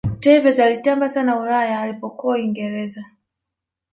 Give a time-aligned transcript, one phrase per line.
[0.19, 3.05] tevez alitamba sana ulaya alipokuwa uingereza